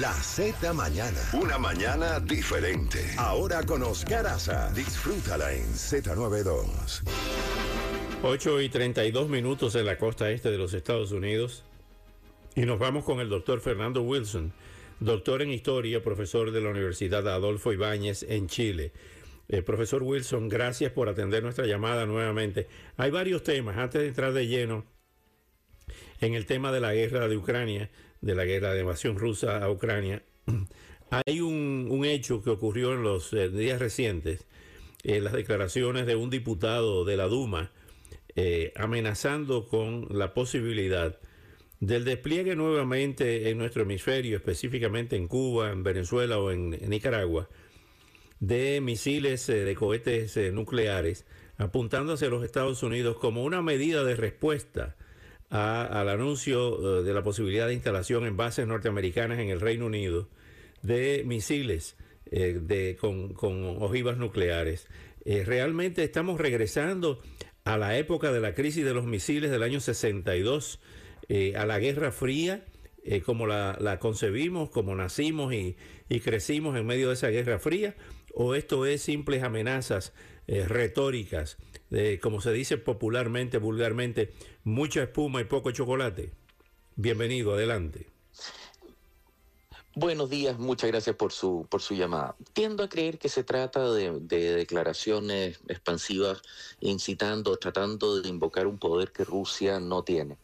[0.00, 1.20] La Z Mañana.
[1.34, 3.00] Una mañana diferente.
[3.18, 4.72] Ahora con Oscar Aza.
[4.72, 7.02] Disfrútala en Z92.
[8.22, 11.64] 8 y 32 minutos en la costa este de los Estados Unidos.
[12.56, 14.54] Y nos vamos con el doctor Fernando Wilson,
[15.00, 18.92] doctor en historia, profesor de la Universidad Adolfo Ibáñez en Chile.
[19.48, 22.68] Eh, profesor Wilson, gracias por atender nuestra llamada nuevamente.
[22.96, 23.76] Hay varios temas.
[23.76, 24.86] Antes de entrar de lleno
[26.22, 29.70] en el tema de la guerra de Ucrania, de la guerra de invasión rusa a
[29.70, 30.22] Ucrania,
[31.10, 34.46] hay un, un hecho que ocurrió en los eh, días recientes,
[35.02, 37.70] eh, las declaraciones de un diputado de la Duma
[38.36, 41.18] eh, amenazando con la posibilidad
[41.80, 47.48] del despliegue nuevamente en nuestro hemisferio, específicamente en Cuba, en Venezuela o en, en Nicaragua,
[48.38, 54.16] de misiles, eh, de cohetes nucleares, apuntando hacia los Estados Unidos como una medida de
[54.16, 54.96] respuesta
[55.50, 60.28] al anuncio eh, de la posibilidad de instalación en bases norteamericanas en el Reino Unido
[60.82, 61.96] de misiles
[62.32, 64.86] eh, de, con, con ojivas nucleares.
[65.24, 67.20] Eh, realmente estamos regresando
[67.64, 70.80] a la época de la crisis de los misiles del año 62,
[71.28, 72.64] eh, a la Guerra Fría,
[73.24, 75.76] como la, la concebimos, como nacimos y,
[76.10, 77.96] y crecimos en medio de esa Guerra Fría,
[78.34, 80.12] o esto es simples amenazas
[80.50, 81.58] eh, retóricas,
[82.20, 84.32] como se dice popularmente, vulgarmente,
[84.64, 86.32] mucha espuma y poco chocolate.
[86.96, 88.08] Bienvenido, adelante.
[89.94, 92.34] Buenos días, muchas gracias por su, por su llamada.
[92.52, 96.42] Tiendo a creer que se trata de, de declaraciones expansivas,
[96.80, 100.36] incitando, tratando de invocar un poder que Rusia no tiene.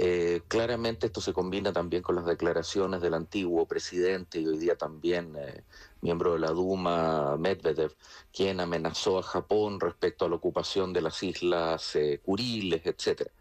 [0.00, 4.76] Eh, claramente esto se combina también con las declaraciones del antiguo presidente y hoy día
[4.78, 5.64] también eh,
[6.02, 7.96] miembro de la Duma, Medvedev,
[8.32, 13.32] quien amenazó a Japón respecto a la ocupación de las islas eh, Kuriles, etcétera.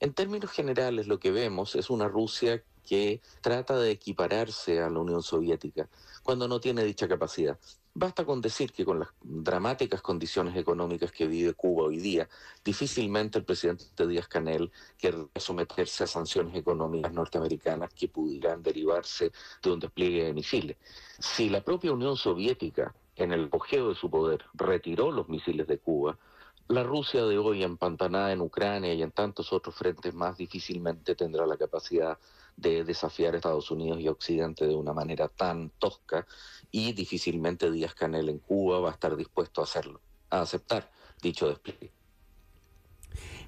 [0.00, 4.98] En términos generales, lo que vemos es una Rusia que trata de equipararse a la
[4.98, 5.88] Unión Soviética
[6.24, 7.58] cuando no tiene dicha capacidad.
[7.94, 12.26] Basta con decir que con las dramáticas condiciones económicas que vive Cuba hoy día,
[12.64, 19.30] difícilmente el presidente Díaz Canel querrá someterse a sanciones económicas norteamericanas que pudieran derivarse
[19.62, 20.78] de un despliegue de misiles.
[21.18, 25.76] Si la propia Unión Soviética, en el apogeo de su poder, retiró los misiles de
[25.76, 26.18] Cuba,
[26.72, 31.46] la Rusia de hoy empantanada en Ucrania y en tantos otros frentes más difícilmente tendrá
[31.46, 32.18] la capacidad
[32.56, 36.26] de desafiar a Estados Unidos y Occidente de una manera tan tosca
[36.70, 40.00] y difícilmente Díaz Canel en Cuba va a estar dispuesto a hacerlo,
[40.30, 40.90] a aceptar
[41.22, 41.92] dicho despliegue.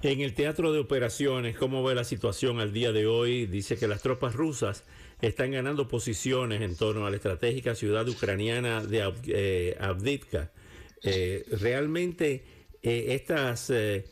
[0.03, 3.47] En el teatro de operaciones, ¿cómo ve la situación al día de hoy?
[3.47, 4.83] Dice que las tropas rusas
[5.21, 9.75] están ganando posiciones en torno a la estratégica ciudad ucraniana de Ab- eh.
[11.01, 14.05] Eh, realmente eh, estas eh,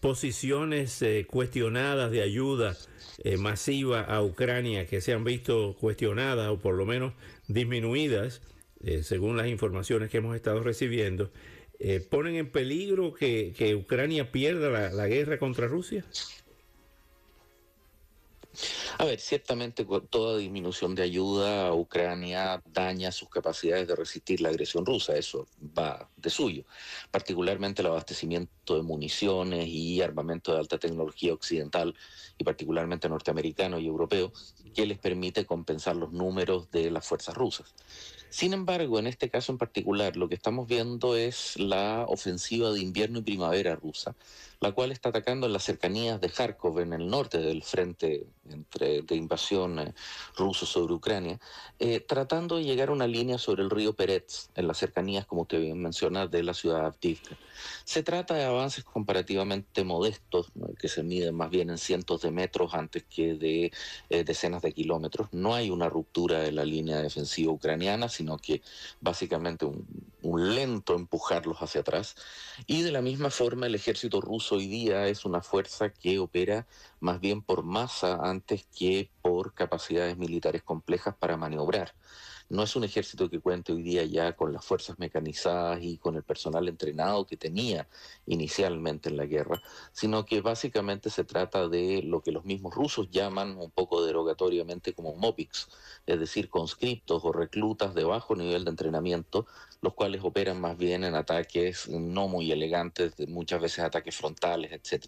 [0.00, 2.76] posiciones eh, cuestionadas de ayuda
[3.24, 7.14] eh, masiva a Ucrania que se han visto cuestionadas o por lo menos
[7.48, 8.42] disminuidas,
[9.02, 11.32] según las informaciones que hemos estado recibiendo,
[12.10, 16.04] ponen en peligro que, que Ucrania pierda la, la guerra contra Rusia?
[19.00, 24.48] A ver, ciertamente toda disminución de ayuda a Ucrania daña sus capacidades de resistir la
[24.48, 25.46] agresión rusa, eso
[25.78, 26.64] va de suyo,
[27.12, 31.94] particularmente el abastecimiento de municiones y armamento de alta tecnología occidental
[32.38, 34.32] y particularmente norteamericano y europeo,
[34.74, 37.72] que les permite compensar los números de las fuerzas rusas.
[38.30, 42.80] Sin embargo, en este caso en particular, lo que estamos viendo es la ofensiva de
[42.80, 44.14] invierno y primavera rusa,
[44.60, 48.87] la cual está atacando en las cercanías de Kharkov, en el norte del frente entre,
[48.88, 49.94] de invasión eh,
[50.36, 51.38] ruso sobre Ucrania,
[51.78, 55.42] eh, tratando de llegar a una línea sobre el río Perets, en las cercanías, como
[55.42, 57.36] usted bien menciona, de la ciudad de Avdiivka.
[57.84, 60.68] Se trata de avances comparativamente modestos, ¿no?
[60.74, 63.72] que se miden más bien en cientos de metros antes que de
[64.10, 65.28] eh, decenas de kilómetros.
[65.32, 68.62] No hay una ruptura de la línea defensiva ucraniana, sino que
[69.00, 69.86] básicamente un,
[70.22, 72.16] un lento empujarlos hacia atrás.
[72.66, 76.66] Y de la misma forma, el ejército ruso hoy día es una fuerza que opera
[77.00, 81.94] más bien por masa antes que por capacidades militares complejas para maniobrar.
[82.50, 86.16] No es un ejército que cuente hoy día ya con las fuerzas mecanizadas y con
[86.16, 87.88] el personal entrenado que tenía
[88.26, 89.62] inicialmente en la guerra,
[89.92, 94.94] sino que básicamente se trata de lo que los mismos rusos llaman un poco derogatoriamente
[94.94, 95.68] como MOPIX,
[96.06, 99.46] es decir, conscriptos o reclutas de bajo nivel de entrenamiento,
[99.82, 105.04] los cuales operan más bien en ataques no muy elegantes, muchas veces ataques frontales, etc.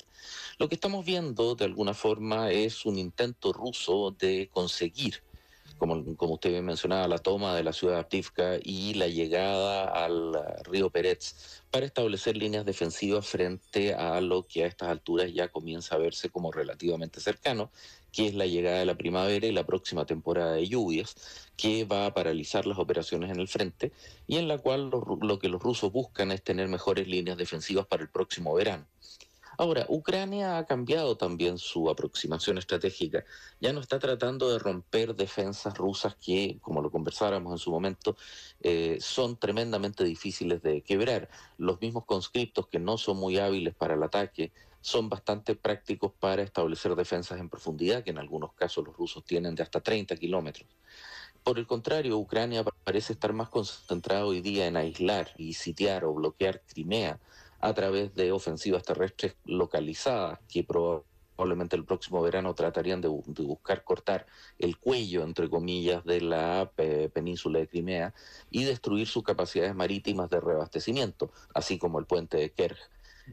[0.59, 5.23] Lo que estamos viendo de alguna forma es un intento ruso de conseguir
[5.81, 9.85] como, como usted bien mencionaba, la toma de la ciudad de Aptivka y la llegada
[10.05, 10.33] al
[10.65, 15.95] río Peretz para establecer líneas defensivas frente a lo que a estas alturas ya comienza
[15.95, 17.73] a verse como relativamente cercano,
[18.13, 21.17] que es la llegada de la primavera y la próxima temporada de lluvias,
[21.57, 23.93] que va a paralizar las operaciones en el frente
[24.27, 28.03] y en la cual lo que los rusos buscan es tener mejores líneas defensivas para
[28.03, 28.87] el próximo verano.
[29.61, 33.27] Ahora, Ucrania ha cambiado también su aproximación estratégica.
[33.61, 38.17] Ya no está tratando de romper defensas rusas que, como lo conversáramos en su momento,
[38.61, 41.29] eh, son tremendamente difíciles de quebrar.
[41.59, 46.41] Los mismos conscriptos que no son muy hábiles para el ataque son bastante prácticos para
[46.41, 50.71] establecer defensas en profundidad, que en algunos casos los rusos tienen de hasta 30 kilómetros.
[51.43, 56.15] Por el contrario, Ucrania parece estar más concentrado hoy día en aislar y sitiar o
[56.15, 57.21] bloquear Crimea
[57.61, 64.27] a través de ofensivas terrestres localizadas que probablemente el próximo verano tratarían de, buscar cortar
[64.59, 66.71] el cuello, entre comillas, de la
[67.13, 68.15] península de Crimea
[68.51, 72.79] y destruir sus capacidades marítimas de reabastecimiento, así como el puente de Kerch.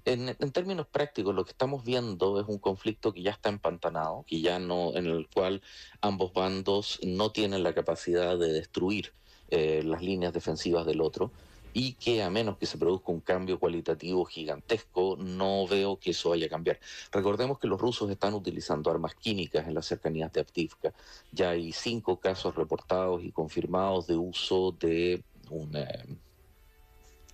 [0.05, 4.41] En, términos prácticos, lo que estamos viendo es un conflicto que ya está empantanado, que
[4.41, 5.61] ya no, en el cual
[6.01, 9.13] ambos bandos no tienen la capacidad de destruir
[9.49, 11.31] eh, las líneas defensivas del otro
[11.77, 16.31] y que a menos que se produzca un cambio cualitativo gigantesco, no veo que eso
[16.31, 16.79] vaya a cambiar.
[17.11, 20.91] Recordemos que los rusos están utilizando armas químicas en las cercanías de Aptivka.
[21.31, 26.17] Ya hay cinco casos reportados y confirmados de uso de un eh,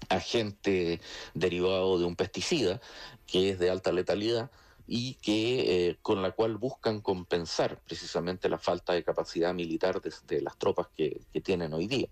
[0.10, 1.00] agente
[1.34, 2.82] derivado de un pesticida
[3.26, 4.52] que es de alta letalidad
[4.86, 10.42] y que eh, con la cual buscan compensar precisamente la falta de capacidad militar de,
[10.42, 12.10] las tropas que, tienen hoy día.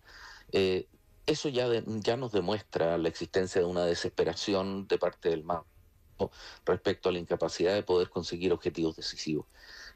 [0.54, 0.88] Eh,
[1.31, 5.66] eso ya, ya nos demuestra la existencia de una desesperación de parte del MAP
[6.66, 9.45] respecto a la incapacidad de poder conseguir objetivos decisivos.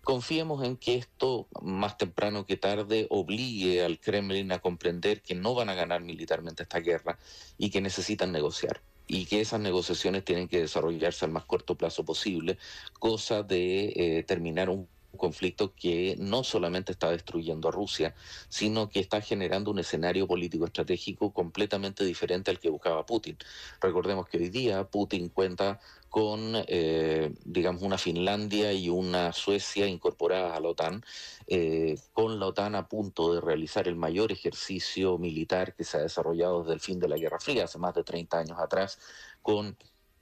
[0.03, 5.55] Confiemos en que esto, más temprano que tarde, obligue al Kremlin a comprender que no
[5.55, 7.17] van a ganar militarmente esta guerra
[7.57, 12.03] y que necesitan negociar y que esas negociaciones tienen que desarrollarse al más corto plazo
[12.05, 12.57] posible,
[12.99, 18.15] cosa de eh, terminar un conflicto que no solamente está destruyendo a Rusia,
[18.49, 23.37] sino que está generando un escenario político estratégico completamente diferente al que buscaba Putin.
[23.81, 25.79] Recordemos que hoy día Putin cuenta
[26.09, 31.03] con, eh, digamos, una Finlandia y una Suecia incorporadas a la OTAN,
[31.47, 36.01] eh, con la OTAN a punto de realizar el mayor ejercicio militar que se ha
[36.01, 38.97] desarrollado desde el fin de la Guerra Fría, hace más de 30 años atrás,
[39.41, 39.75] con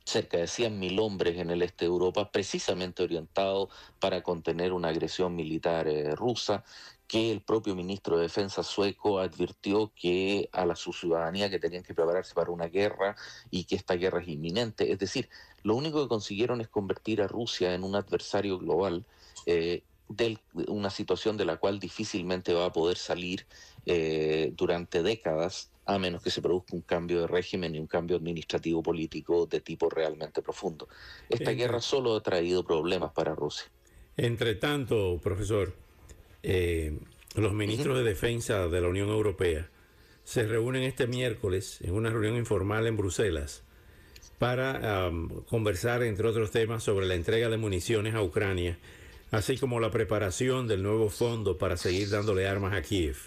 [0.05, 3.69] cerca de 100.000 hombres en el este de Europa, precisamente orientado
[3.99, 6.63] para contener una agresión militar eh, rusa,
[7.07, 11.83] que el propio ministro de Defensa sueco advirtió que a la su ciudadanía que tenían
[11.83, 13.15] que prepararse para una guerra
[13.51, 14.91] y que esta guerra es inminente.
[14.91, 15.29] Es decir,
[15.63, 19.05] lo único que consiguieron es convertir a Rusia en un adversario global.
[19.45, 23.45] Eh, de una situación de la cual difícilmente va a poder salir
[23.85, 28.15] eh, durante décadas a menos que se produzca un cambio de régimen y un cambio
[28.15, 30.87] administrativo político de tipo realmente profundo.
[31.29, 33.69] Esta guerra solo ha traído problemas para Rusia.
[34.15, 35.75] Entre tanto, profesor,
[36.41, 36.97] eh,
[37.35, 39.69] los ministros de Defensa de la Unión Europea
[40.23, 43.63] se reúnen este miércoles en una reunión informal en Bruselas
[44.39, 45.09] para
[45.47, 48.77] conversar, entre otros temas, sobre la entrega de municiones a Ucrania,
[49.33, 53.17] así como la preparación del nuevo fondo para seguir dándole armas a Kiev.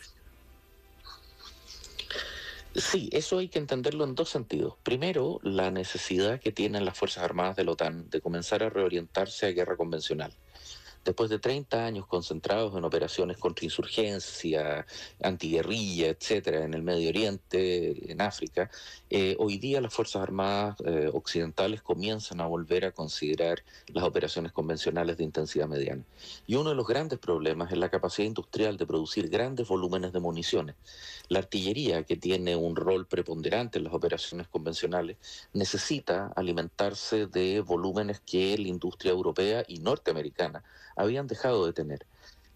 [2.75, 4.75] Sí, eso hay que entenderlo en dos sentidos.
[4.82, 9.46] Primero, la necesidad que tienen las Fuerzas Armadas de la OTAN de comenzar a reorientarse
[9.46, 10.34] a guerra convencional
[11.06, 14.84] después de 30 años concentrados en operaciones contra insurgencia,
[15.22, 18.70] antiguerrilla, etcétera, en el Medio Oriente, en África,
[19.08, 24.50] eh, hoy día las Fuerzas Armadas eh, occidentales comienzan a volver a considerar las operaciones
[24.52, 26.02] convencionales de intensidad mediana.
[26.46, 30.20] Y uno de los grandes problemas es la capacidad industrial de producir grandes volúmenes de
[30.20, 30.75] municiones.
[31.28, 35.16] La artillería, que tiene un rol preponderante en las operaciones convencionales,
[35.52, 40.64] necesita alimentarse de volúmenes que la industria europea y norteamericana
[40.97, 42.07] habían dejado de tener.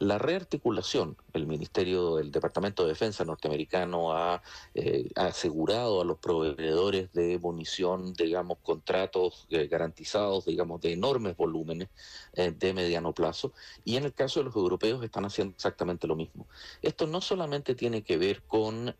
[0.01, 4.43] la rearticulación, el Ministerio, el Departamento de Defensa norteamericano ha,
[4.75, 11.91] eh, asegurado a los proveedores de munición, digamos, contratos eh, garantizados, digamos, de enormes volúmenes
[12.33, 13.53] eh, de mediano plazo,
[13.85, 16.47] y en el caso de los europeos están haciendo exactamente lo mismo.
[16.81, 18.97] Esto no solamente tiene que ver con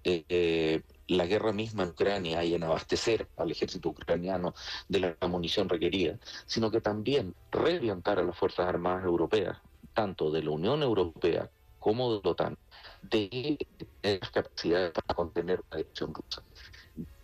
[1.11, 4.55] la guerra misma en Ucrania y en abastecer al ejército ucraniano
[4.89, 9.59] de la munición requerida, sino que también reorientar a las Fuerzas Armadas europeas
[9.93, 11.51] tanto de la Unión Europea
[11.81, 12.57] como de la OTAN,
[13.03, 13.59] de
[14.03, 16.43] las capacidades para contener la agresión rusa.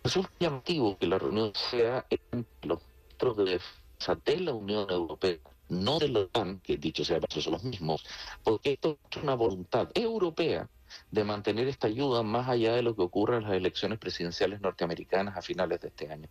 [0.03, 5.37] Resulta llamativo que la reunión sea entre los ministros de defensa de la Unión Europea,
[5.69, 8.05] no de la OTAN, que dicho sea son los mismos,
[8.43, 10.67] porque esto es una voluntad europea
[11.11, 15.37] de mantener esta ayuda más allá de lo que ocurre en las elecciones presidenciales norteamericanas
[15.37, 16.27] a finales de este año.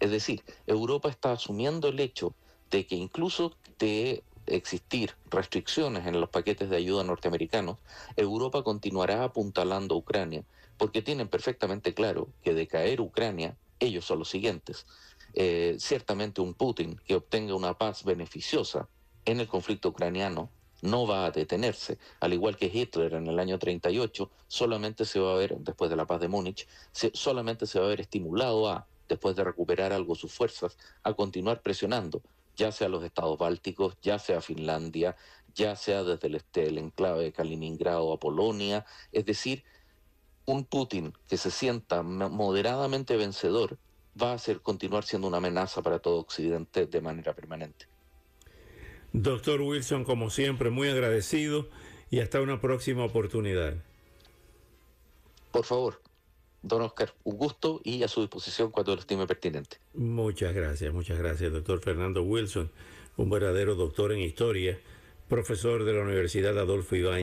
[0.00, 2.34] Es decir, Europa está asumiendo el hecho
[2.70, 7.78] de que incluso de existir restricciones en los paquetes de ayuda norteamericanos,
[8.16, 10.44] Europa continuará apuntalando a Ucrania,
[10.76, 14.86] porque tienen perfectamente claro que de caer Ucrania, ellos son los siguientes.
[15.34, 18.88] Eh, ciertamente un Putin que obtenga una paz beneficiosa
[19.24, 20.50] en el conflicto ucraniano
[20.82, 25.32] no va a detenerse, al igual que Hitler en el año 38, solamente se va
[25.32, 26.66] a ver, después de la paz de Múnich,
[27.14, 31.62] solamente se va a ver estimulado a, después de recuperar algo sus fuerzas, a continuar
[31.62, 32.22] presionando,
[32.56, 35.16] ya sea los estados bálticos, ya sea Finlandia,
[35.54, 39.64] ya sea desde el, este, el enclave de Kaliningrado a Polonia, es decir,
[40.44, 43.78] un Putin que se sienta moderadamente vencedor
[44.20, 47.86] va a ser continuar siendo una amenaza para todo Occidente de manera permanente.
[49.18, 51.66] Doctor Wilson, como siempre, muy agradecido
[52.10, 53.72] y hasta una próxima oportunidad.
[55.50, 56.02] Por favor,
[56.60, 59.78] Don Oscar, un gusto y a su disposición cuando lo estime pertinente.
[59.94, 62.70] Muchas gracias, muchas gracias, doctor Fernando Wilson,
[63.16, 64.78] un verdadero doctor en historia,
[65.30, 67.14] profesor de la Universidad Adolfo Ibáñez.